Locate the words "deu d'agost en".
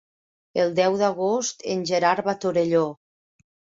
0.79-1.83